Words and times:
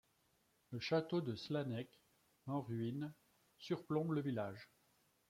Le 0.71 0.79
château 0.79 1.21
de 1.21 1.35
Slanec, 1.35 1.87
en 2.47 2.63
ruine, 2.63 3.13
surplombe 3.59 4.13
le 4.13 4.21
village. 4.21 4.71